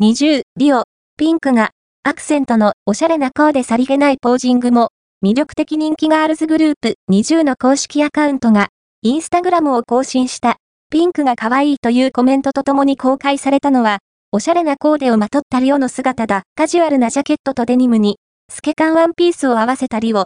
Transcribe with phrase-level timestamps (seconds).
[0.00, 0.84] 20、リオ、
[1.16, 1.70] ピンクが、
[2.04, 4.90] アクセントのおしゃれなコーデさりげないポージングも、
[5.24, 8.68] 魅力的人気ガールズグループ20の公式アカウントが、
[9.02, 10.58] インスタグラムを更新した、
[10.88, 13.98] ピンクが可愛いというコメントとともに公開されたのは、
[14.30, 16.44] おしゃれなコーデをまとったリオの姿だ。
[16.54, 18.18] カジュアルなジャケットとデニムに、
[18.54, 20.16] 透け感ワンピースを合わせたリオ。